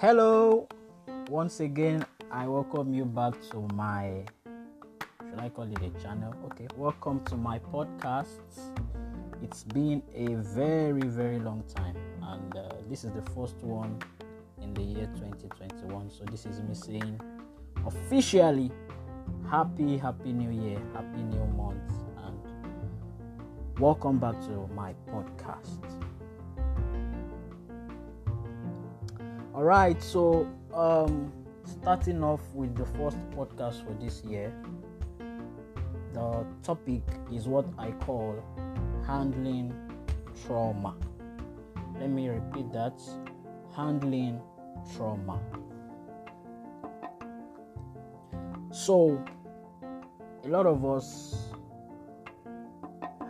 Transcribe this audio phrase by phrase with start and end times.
[0.00, 0.66] Hello,
[1.30, 6.34] once again, I welcome you back to my should I call it a channel?
[6.46, 8.40] Okay, welcome to my podcast.
[9.40, 13.96] It's been a very, very long time, and uh, this is the first one
[14.60, 16.10] in the year 2021.
[16.10, 17.20] So, this is me saying
[17.86, 18.72] officially
[19.48, 21.92] happy, happy new year, happy new month,
[22.26, 25.78] and welcome back to my podcast.
[29.54, 31.32] All right, so um,
[31.64, 34.52] starting off with the first podcast for this year,
[36.12, 38.34] the topic is what I call
[39.06, 39.72] handling
[40.44, 40.96] trauma.
[42.00, 43.00] Let me repeat that
[43.76, 44.40] handling
[44.96, 45.38] trauma.
[48.72, 49.24] So,
[50.42, 51.52] a lot of us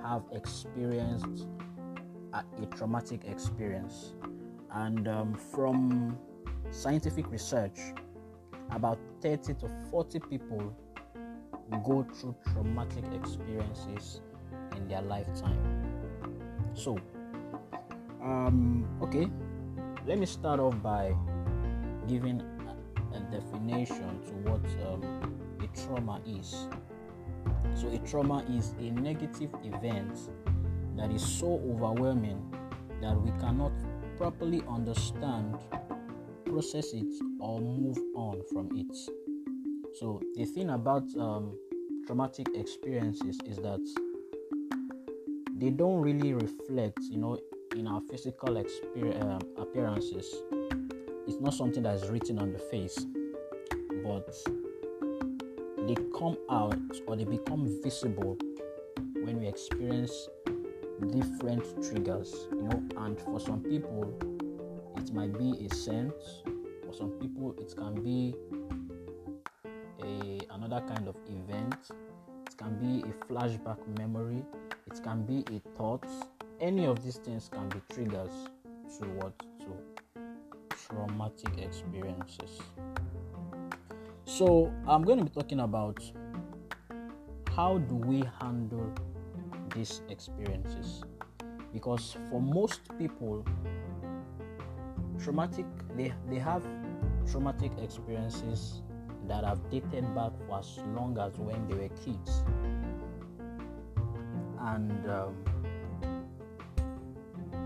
[0.02, 1.46] have experienced
[2.32, 4.14] a, a traumatic experience
[4.74, 6.18] and um, from
[6.70, 7.78] scientific research,
[8.70, 10.76] about 30 to 40 people
[11.84, 14.20] go through traumatic experiences
[14.76, 15.58] in their lifetime.
[16.74, 16.98] So,
[18.22, 19.28] um, okay,
[20.06, 21.14] let me start off by
[22.08, 22.42] giving
[23.12, 26.68] a, a definition to what um, a trauma is.
[27.74, 30.18] So, a trauma is a negative event
[30.96, 32.54] that is so overwhelming
[33.00, 33.72] that we cannot
[34.16, 35.56] properly understand,
[36.44, 38.96] process it, or move on from it.
[39.98, 41.56] So, the thing about um,
[42.06, 43.80] traumatic experiences is that
[45.56, 47.38] they don't really reflect, you know,
[47.76, 50.34] in our physical um, appearances.
[51.26, 53.06] It's not something that is written on the face,
[54.04, 54.34] but
[55.86, 58.36] they come out or they become visible
[59.22, 60.28] when we experience
[61.04, 64.14] different triggers, you know, and for some people
[64.96, 66.12] it might be a scent,
[66.86, 68.34] for some people it can be
[70.02, 71.90] a another kind of event,
[72.46, 74.42] it can be a flashback memory,
[74.86, 76.06] it can be a thought.
[76.60, 78.32] Any of these things can be triggers
[78.98, 80.26] to what to
[80.88, 82.60] traumatic experiences.
[84.24, 86.02] So I'm going to be talking about
[87.54, 88.92] how do we handle
[89.74, 91.02] these experiences.
[91.72, 93.44] Because for most people
[95.22, 96.64] traumatic they, they have
[97.30, 98.82] traumatic experiences
[99.26, 102.44] that have dated back for as long as when they were kids.
[104.60, 105.34] And um,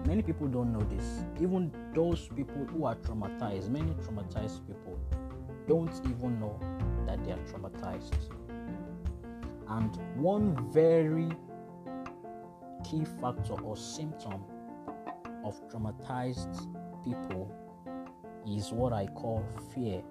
[0.07, 1.25] many people don't know this.
[1.41, 4.99] Even those people who are traumatized many traumatized people
[5.67, 6.59] don't even know
[7.07, 8.15] that they are traumatized.
[9.69, 11.29] And one very
[12.85, 14.45] key factor or symptom
[15.45, 16.67] of traumatized
[17.05, 17.51] people
[18.47, 19.45] is what I call
[19.75, 20.03] fear.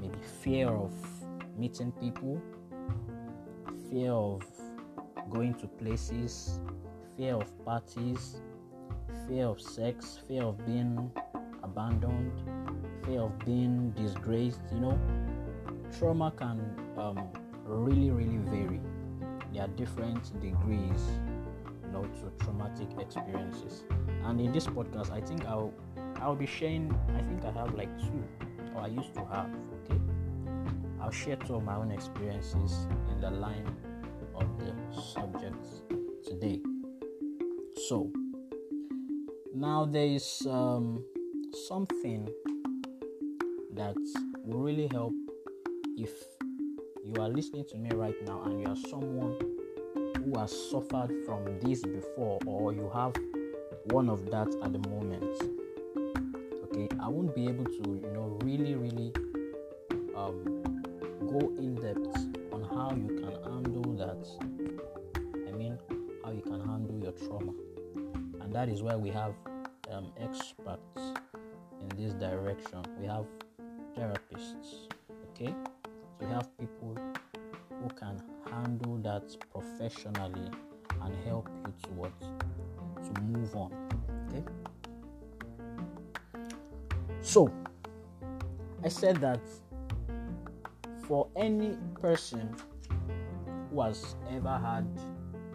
[0.00, 0.92] Maybe fear of
[1.56, 2.40] meeting people,
[3.90, 4.42] fear of
[5.30, 6.60] going to places,
[7.16, 8.40] fear of parties,
[9.26, 11.10] fear of sex, fear of being
[11.62, 12.32] abandoned,
[13.04, 14.60] fear of being disgraced.
[14.72, 14.98] You know,
[15.98, 16.60] trauma can
[16.96, 17.28] um,
[17.64, 18.80] really, really vary
[19.52, 21.02] there are different degrees
[21.84, 23.84] you know to traumatic experiences.
[24.24, 25.72] And in this podcast i think i'll
[26.16, 28.24] i'll be sharing i think i have like two
[28.74, 29.48] or i used to have
[29.84, 30.00] okay?
[31.00, 33.66] I'll share two of my own experiences in the line
[34.34, 35.64] of the subject
[36.26, 36.60] today.
[37.88, 38.12] So
[39.54, 41.04] now there is um,
[41.66, 42.28] something
[43.74, 43.96] that
[44.44, 45.14] will really help
[45.96, 46.10] if
[47.14, 49.36] you are listening to me right now and you are someone
[50.18, 53.14] who has suffered from this before or you have
[53.86, 55.24] one of that at the moment.
[56.64, 59.12] Okay i won't be able to you know really really
[60.14, 60.62] um,
[61.26, 62.16] go in depth
[62.52, 64.28] on how you can handle that.
[65.48, 65.78] I mean
[66.24, 67.52] how you can handle your trauma.
[68.40, 69.34] And that is why we have
[69.90, 71.00] um, experts
[71.80, 72.84] in this direction.
[73.00, 73.24] We have
[73.96, 74.88] therapists
[75.40, 75.54] okay?
[76.18, 76.77] So we have people
[78.68, 80.50] handle that professionally
[81.02, 83.72] and help you to what to move on.
[84.28, 84.44] Okay.
[87.22, 87.50] So
[88.84, 89.40] I said that
[91.06, 92.54] for any person
[93.70, 94.86] who has ever had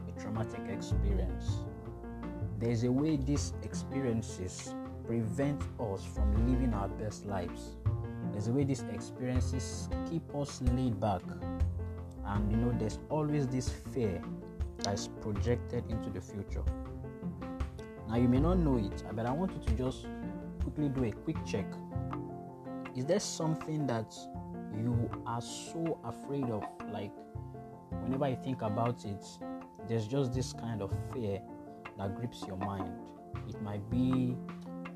[0.08, 1.58] a traumatic experience,
[2.60, 4.74] there's a way these experiences
[5.06, 7.76] prevent us from living our best lives.
[8.32, 11.22] There's a way these experiences keep us laid back.
[12.26, 14.22] And you know, there's always this fear
[14.80, 16.64] that is projected into the future.
[18.08, 20.06] Now, you may not know it, but I want you to just
[20.62, 21.66] quickly do a quick check.
[22.96, 24.14] Is there something that
[24.76, 26.64] you are so afraid of?
[26.92, 27.12] Like,
[27.90, 29.26] whenever you think about it,
[29.88, 31.42] there's just this kind of fear
[31.98, 32.92] that grips your mind.
[33.50, 34.36] It might be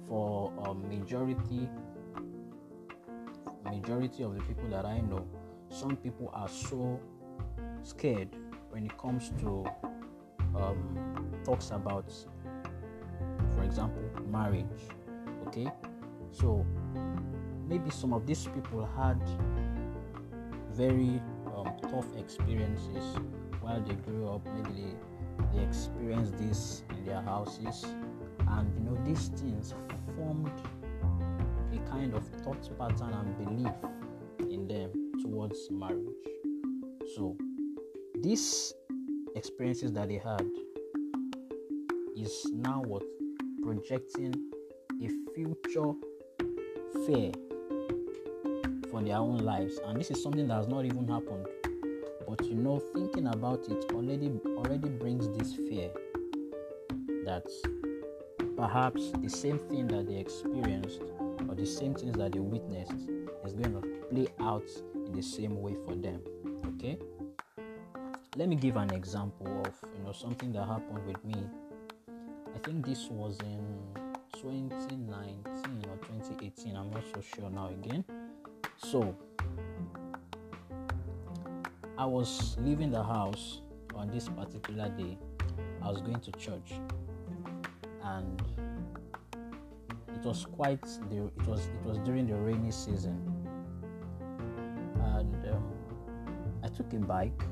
[0.08, 1.70] for a majority
[3.70, 5.28] majority of the people that I know.
[5.70, 7.00] Some people are so
[7.88, 8.30] scared
[8.72, 9.66] when it comes to
[10.56, 12.12] um, talks about,
[13.56, 14.66] for example, marriage.
[15.48, 15.68] Okay,
[16.32, 16.66] so
[17.68, 19.22] maybe some of these people had
[20.74, 21.22] very
[21.56, 23.18] um, tough experiences
[23.62, 24.46] while they grew up.
[24.46, 24.94] Maybe
[25.54, 27.86] they, they experienced this in their houses,
[28.50, 29.74] and you know these things
[30.16, 30.52] formed
[31.74, 33.74] a kind of thought pattern and belief
[34.52, 34.92] in them
[35.22, 36.04] towards marriage.
[37.16, 37.38] So
[38.22, 38.74] these
[39.36, 40.46] experiences that they had
[42.16, 43.04] is now what?
[43.62, 44.34] Projecting
[45.04, 45.94] a future
[47.06, 47.32] fear
[48.90, 49.80] for their own lives.
[49.86, 51.46] And this is something that has not even happened.
[52.28, 55.90] But you know thinking about it already already brings this fear
[57.26, 57.46] that
[58.58, 61.02] perhaps the same thing that they experienced
[61.48, 63.10] or the same things that they witnessed
[63.46, 66.22] is going to play out in the same way for them.
[66.76, 66.98] Okay
[68.38, 71.44] let me give an example of you know something that happened with me.
[72.56, 73.66] I think this was in
[74.40, 75.44] 2019
[75.90, 78.06] or 2018 i'm not so sure now again.
[78.78, 79.16] So
[81.98, 83.62] i was leaving the house
[83.96, 85.18] on this particular day.
[85.82, 86.74] I was going to church
[88.04, 88.44] and
[90.14, 93.18] it was quite the it was it was during the rainy season.
[95.16, 95.64] And um,
[96.64, 97.47] i took a bike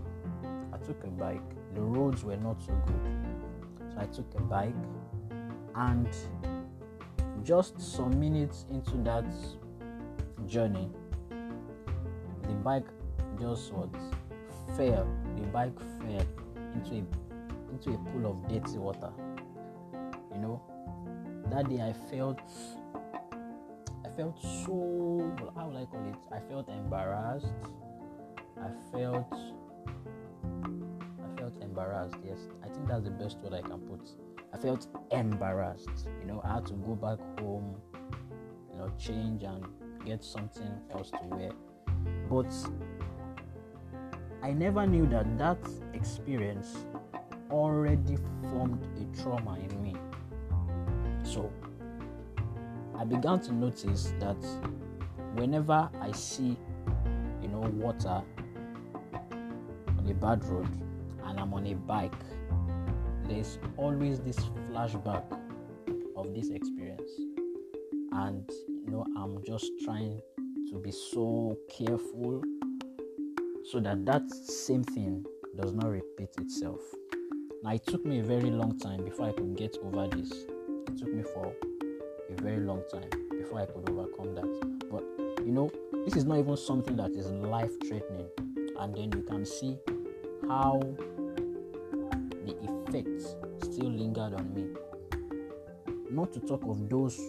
[0.85, 1.41] took a bike.
[1.73, 3.91] The roads were not so good.
[3.91, 4.73] So I took a bike
[5.75, 6.07] and
[7.43, 9.25] just some minutes into that
[10.47, 10.89] journey,
[12.43, 12.87] the bike
[13.39, 13.89] just what
[14.75, 15.07] fell.
[15.35, 16.25] The bike fell
[16.73, 17.03] into a
[17.71, 19.11] into a pool of dirty water.
[20.33, 20.61] You know,
[21.51, 22.39] that day I felt
[24.05, 26.15] I felt so how would I call it?
[26.33, 27.53] I felt embarrassed.
[28.57, 29.33] I felt
[31.75, 32.15] embarrassed.
[32.25, 33.99] Yes, I think that's the best word I can put.
[34.53, 36.07] I felt embarrassed.
[36.21, 37.75] You know, I had to go back home,
[38.71, 39.65] you know, change and
[40.05, 41.51] get something else to wear.
[42.29, 42.53] But
[44.41, 45.57] I never knew that that
[45.93, 46.85] experience
[47.51, 49.95] already formed a trauma in me.
[51.23, 51.51] So
[52.97, 54.37] I began to notice that
[55.33, 56.57] whenever I see,
[57.41, 58.21] you know, water
[59.97, 60.84] on a bad road,
[61.35, 62.13] and I'm on a bike,
[63.27, 64.37] there's always this
[64.69, 65.25] flashback
[66.15, 67.11] of this experience.
[68.13, 70.21] And you know, I'm just trying
[70.69, 72.41] to be so careful
[73.69, 75.25] so that that same thing
[75.57, 76.79] does not repeat itself.
[77.63, 80.31] Now, it took me a very long time before I could get over this.
[80.87, 81.53] It took me for
[82.29, 84.89] a very long time before I could overcome that.
[84.89, 85.03] But
[85.45, 85.69] you know,
[86.05, 88.27] this is not even something that is life threatening.
[88.79, 89.77] And then you can see
[90.47, 90.79] how
[92.95, 94.67] effects still lingered on me.
[96.09, 97.19] Not to talk of those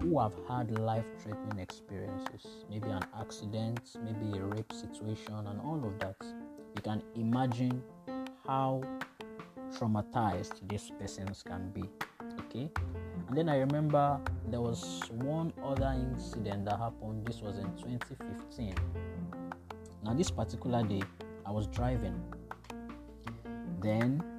[0.00, 5.82] who have had life threatening experiences, maybe an accident, maybe a rape situation, and all
[5.84, 6.16] of that.
[6.76, 7.82] You can imagine
[8.46, 8.82] how
[9.72, 11.84] traumatized these persons can be.
[12.46, 12.68] Okay,
[13.28, 17.26] and then I remember there was one other incident that happened.
[17.26, 18.74] This was in 2015.
[20.04, 21.02] Now, this particular day,
[21.46, 22.20] I was driving
[23.84, 24.33] then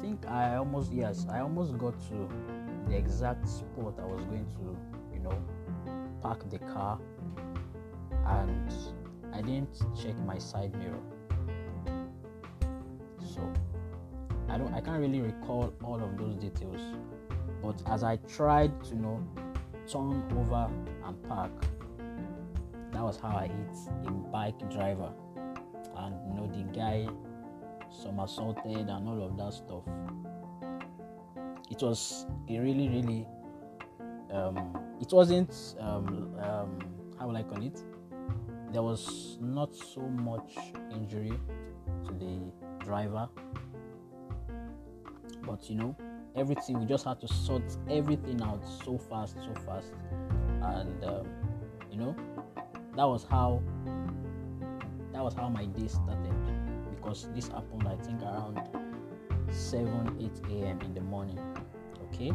[0.00, 2.28] think I almost yes, I almost got to
[2.88, 4.76] the exact spot I was going to,
[5.12, 5.42] you know,
[6.20, 6.98] park the car
[8.26, 8.72] and
[9.32, 11.00] I didn't check my side mirror.
[13.34, 13.40] So
[14.48, 16.80] I don't I can't really recall all of those details.
[17.62, 19.26] But as I tried to you know
[19.90, 20.70] turn over
[21.04, 21.52] and park,
[22.92, 25.12] that was how I hit a bike driver.
[25.96, 27.08] And you know the guy
[27.90, 29.82] somersaulted and all of that stuff.
[31.70, 33.26] It was a really, really,
[34.32, 36.78] um, it wasn't, um, um,
[37.18, 37.82] how will I call it?
[38.72, 40.56] There was not so much
[40.92, 41.32] injury
[42.06, 43.28] to the driver,
[45.42, 45.96] but you know,
[46.36, 49.92] everything we just had to sort everything out so fast, so fast,
[50.62, 51.26] and um,
[51.90, 52.14] you know,
[52.96, 53.62] that was how
[55.12, 56.47] that was how my day started
[57.08, 58.60] because this happened I think around
[59.50, 60.80] 7 8 a.m.
[60.82, 61.38] in the morning.
[62.12, 62.32] Okay,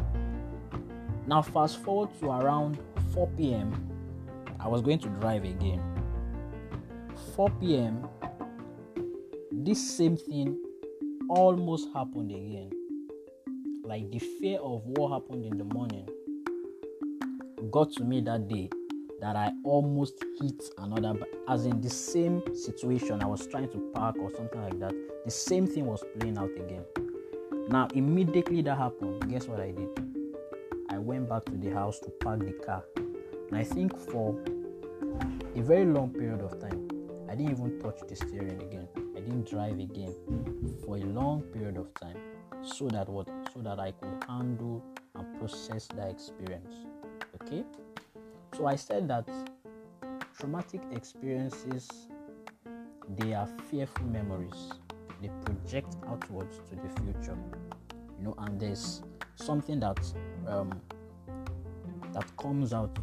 [1.26, 2.78] Now, fast forward to around
[3.12, 3.72] 4 p.m.,
[4.58, 5.80] I was going to drive again.
[7.36, 8.08] 4 p.m.,
[9.52, 10.58] this same thing
[11.28, 12.70] almost happened again.
[13.84, 16.08] Like the fear of what happened in the morning
[17.70, 18.70] got to me that day
[19.20, 21.18] that I almost hit another,
[21.48, 23.22] as in the same situation.
[23.22, 24.94] I was trying to park or something like that.
[25.24, 26.84] The same thing was playing out again.
[27.68, 29.88] Now, immediately that happened, guess what I did?
[30.90, 32.84] I went back to the house to park the car.
[32.96, 34.36] And I think for
[35.56, 36.88] a very long period of time,
[37.28, 38.88] I didn't even touch the steering again.
[39.16, 40.14] I didn't drive again
[40.84, 42.16] for a long period of time
[42.62, 44.82] so that what so that I could handle
[45.14, 46.74] and process that experience.
[47.42, 47.64] Okay?
[48.56, 49.28] So I said that
[50.38, 51.88] traumatic experiences
[53.16, 54.70] they are fearful memories.
[55.20, 57.36] They project outwards to the future.
[58.18, 59.02] You know, and there's
[59.34, 59.98] something that
[60.46, 60.80] um,
[62.12, 62.96] that comes out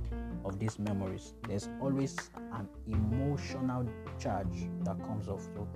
[0.46, 1.34] of these memories.
[1.48, 2.18] There's always
[2.54, 3.86] an emotional
[4.20, 5.44] charge that comes off.
[5.54, 5.68] So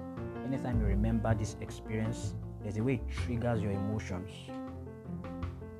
[0.46, 4.32] anytime you remember this experience, there's a way it triggers your emotions.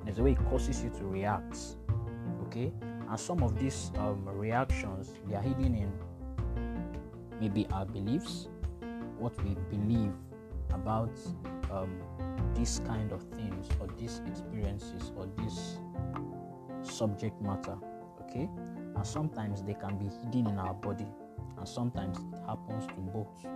[0.04, 1.58] There's a way it causes you to react.
[2.46, 2.72] Okay?
[3.08, 5.92] And some of these um, reactions they are hidden in
[7.40, 8.48] maybe our beliefs,
[9.18, 10.12] what we believe
[10.72, 11.10] about
[11.70, 12.00] um,
[12.54, 15.78] these kind of things or these experiences or this
[16.82, 17.76] subject matter.
[18.22, 18.48] Okay?
[18.94, 21.06] And sometimes they can be hidden in our body,
[21.58, 23.46] and sometimes it happens to both.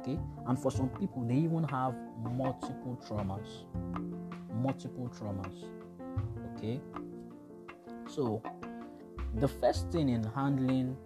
[0.00, 0.18] Okay?
[0.46, 1.94] And for some people, they even have
[2.36, 3.64] multiple traumas.
[4.62, 5.64] Multiple traumas.
[6.56, 6.80] Okay?
[8.08, 8.42] So,
[9.40, 10.96] the first thing in handling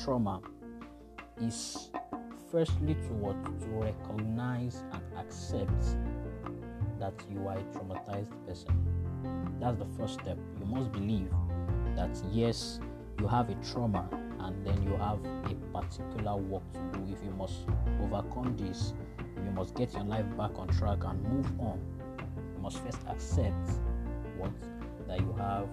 [0.00, 0.40] trauma
[1.42, 1.90] is
[2.50, 5.96] firstly to what to recognize and accept
[7.00, 8.70] that you are a traumatized person.
[9.60, 10.38] That's the first step.
[10.60, 11.28] You must believe
[11.96, 12.78] that yes
[13.18, 14.08] you have a trauma
[14.40, 17.12] and then you have a particular work to do.
[17.12, 17.66] If you must
[18.00, 18.94] overcome this
[19.44, 21.80] you must get your life back on track and move on.
[22.54, 23.70] You must first accept
[24.38, 24.52] what
[25.08, 25.68] that you have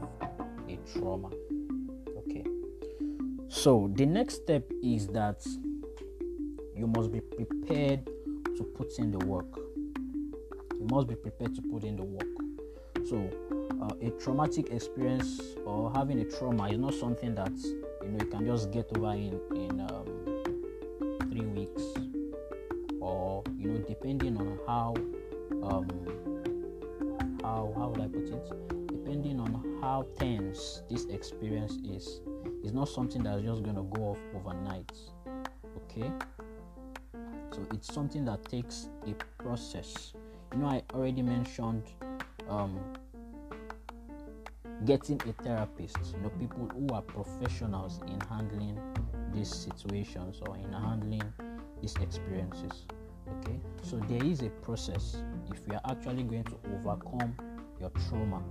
[0.69, 1.29] a trauma.
[2.17, 2.45] Okay.
[3.47, 5.45] So the next step is that
[6.75, 8.05] you must be prepared
[8.57, 9.55] to put in the work.
[10.79, 12.27] You must be prepared to put in the work.
[13.07, 13.29] So
[13.81, 17.51] uh, a traumatic experience or having a trauma is not something that
[18.03, 20.05] you know you can just get over in in um,
[21.29, 21.83] three weeks
[23.01, 24.93] or you know depending on how
[25.63, 25.87] um,
[27.41, 32.21] how how would I put it depending on how tense this experience is,
[32.63, 34.91] it's not something that's just going to go off overnight.
[35.77, 36.09] Okay?
[37.51, 40.13] So it's something that takes a process.
[40.53, 41.83] You know, I already mentioned
[42.49, 42.79] um,
[44.85, 45.97] getting a therapist.
[46.15, 48.79] You know, people who are professionals in handling
[49.33, 51.23] these situations or in handling
[51.81, 52.85] these experiences.
[53.39, 55.17] Okay, so there is a process
[55.51, 57.35] if you are actually going to overcome
[57.79, 58.41] your trauma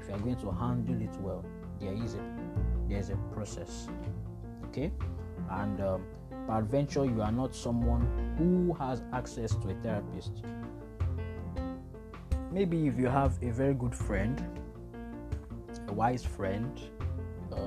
[0.00, 1.44] if you are going to handle it well,
[1.80, 2.22] there is a
[2.88, 3.88] there's a process.
[4.66, 4.92] Okay,
[5.50, 6.04] and um,
[6.46, 8.06] peradventure you are not someone
[8.38, 10.42] who has access to a therapist.
[12.50, 14.42] Maybe if you have a very good friend,
[15.86, 16.80] a wise friend,
[17.52, 17.58] uh,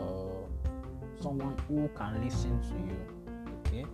[1.19, 2.97] someone who can listen to you,
[3.59, 3.85] okay,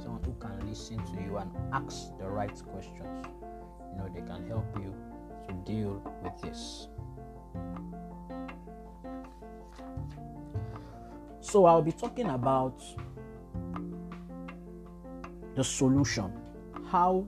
[0.00, 3.26] someone who can listen to you and ask the right questions,
[3.90, 4.94] you know, they can help you
[5.48, 6.88] to deal with this.
[11.46, 12.82] So I'll be talking about
[15.54, 16.32] the solution.
[16.90, 17.24] How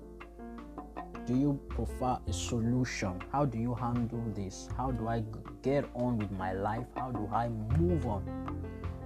[1.25, 3.23] do you prefer a solution?
[3.31, 4.69] How do you handle this?
[4.77, 5.23] How do I
[5.63, 6.85] get on with my life?
[6.97, 7.49] How do I
[7.79, 8.25] move on?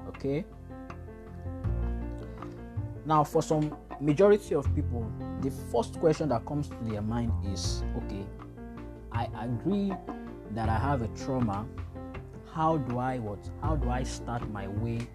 [0.08, 0.46] Okay?
[3.04, 5.06] Now, for some majority of people,
[5.42, 8.24] the first question that comes to their mind is okay,
[9.12, 9.92] I agree
[10.52, 11.66] that I have a trauma
[12.52, 13.38] how do I what?
[13.62, 15.06] How do I start my way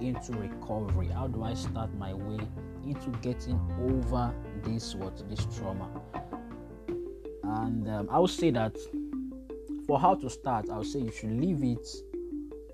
[0.00, 1.08] into recovery?
[1.08, 2.38] How do I start my way
[2.84, 5.88] into getting over this what this trauma?
[7.42, 8.76] And um, I would say that
[9.86, 11.86] for how to start, I would say you should leave it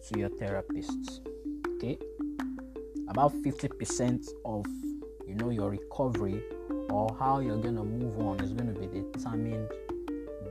[0.09, 1.21] to your therapist.
[1.77, 1.99] Okay,
[3.09, 4.67] about 50% of
[5.29, 6.43] you know your recovery
[6.91, 9.69] or how you're gonna move on is going to be determined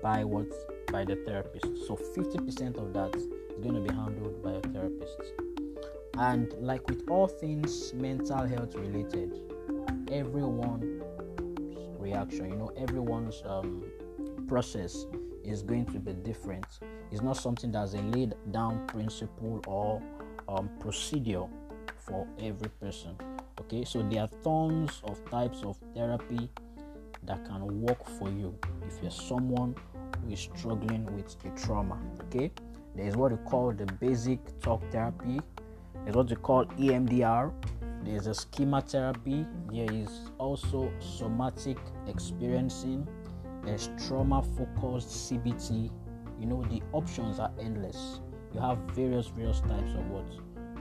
[0.01, 0.47] by what
[0.91, 1.85] by the therapist.
[1.87, 5.33] So 50% of that going to be handled by a therapist.
[6.17, 9.39] And like with all things mental health related,
[10.11, 11.03] everyone's
[11.99, 13.83] reaction, you know, everyone's um,
[14.47, 15.05] process
[15.43, 16.65] is going to be different.
[17.11, 20.01] It's not something that's a laid down principle or
[20.47, 21.45] um, procedure
[21.97, 23.15] for every person.
[23.59, 26.49] Okay, so there are tons of types of therapy
[27.23, 29.75] that can work for you if you're someone
[30.23, 31.97] who is struggling with a trauma.
[32.23, 32.51] Okay,
[32.95, 35.39] there is what we call the basic talk therapy,
[36.03, 37.51] there's what we call EMDR,
[38.03, 43.07] there's a schema therapy, there is also somatic experiencing,
[43.63, 45.91] there's trauma focused CBT.
[46.39, 48.19] You know, the options are endless.
[48.53, 50.25] You have various, various types of what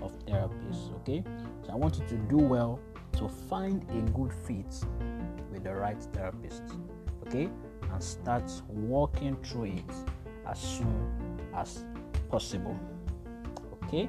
[0.02, 0.90] of therapies.
[1.00, 1.22] Okay,
[1.62, 2.80] so I want you to do well
[3.18, 4.74] to find a good fit
[5.52, 6.62] with the right therapist.
[7.26, 7.50] Okay,
[7.92, 9.92] and start walking through it
[10.48, 11.84] as soon as
[12.30, 12.78] possible.
[13.84, 14.08] Okay.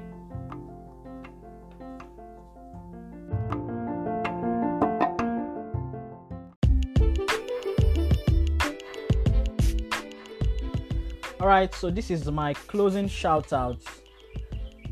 [11.42, 13.80] all right so this is my closing shout out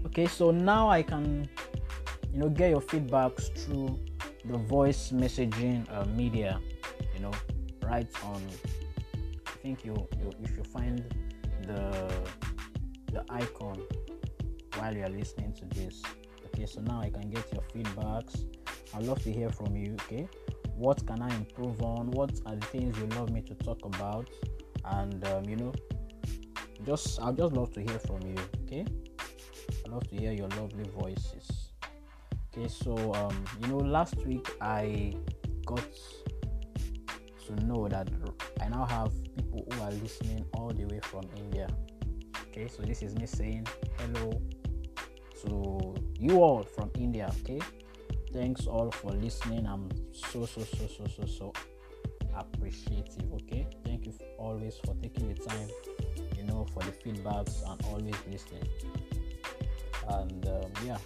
[0.04, 1.48] okay so now i can
[2.32, 3.96] you know get your feedbacks through
[4.46, 6.58] the voice messaging uh, media
[7.14, 7.30] you know
[7.84, 8.42] right on
[9.46, 11.04] i think you, you you should find
[11.68, 12.08] the
[13.12, 13.82] the icon
[14.76, 16.02] while you're listening to this.
[16.46, 18.44] Okay so now i can get your feedbacks.
[18.94, 20.28] I'd love to hear from you okay?
[20.74, 22.10] What can i improve on?
[22.10, 24.28] What are the things you love me to talk about?
[24.84, 25.72] And um, you know
[26.84, 28.84] just i'd just love to hear from you okay?
[29.86, 31.72] I love to hear your lovely voices.
[32.52, 35.14] Okay so um you know last week i
[35.66, 35.88] got
[37.46, 38.08] to know that
[38.60, 41.68] i now have people who are listening all the way from india
[42.50, 43.64] okay so this is me saying
[43.98, 44.40] hello
[45.40, 47.60] to you all from india okay?
[48.32, 49.66] Thanks all for listening.
[49.66, 51.52] I'm so so so so so so
[52.36, 53.66] appreciative okay?
[53.84, 55.68] Thank you always for taking the time
[56.36, 58.68] you know for the feedbacks and always listening.
[60.08, 60.98] And um, yeah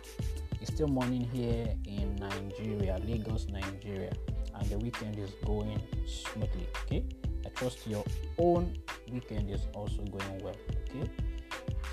[0.61, 4.13] it's still morning here in nigeria lagos nigeria
[4.55, 7.05] and the weekend is going smoothly okay?
[7.45, 8.05] I trust your
[8.39, 8.77] own
[9.11, 10.57] weekend is also going well
[10.89, 11.11] okay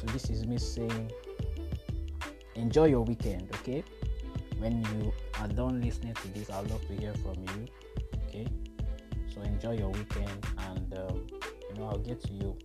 [0.07, 1.11] this is me saying
[2.55, 3.83] enjoy your weekend okay?
[4.57, 7.67] When you are done listening to this i'd love to hear from you
[8.27, 8.47] okay?
[9.33, 11.27] So enjoy your weekend and um,
[11.69, 12.57] you know i'll get to you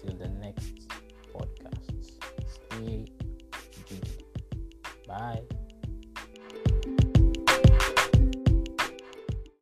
[0.00, 0.88] till the next
[1.32, 2.12] podcast.
[2.46, 3.06] Stay
[3.88, 4.24] jiggy
[5.06, 5.55] bye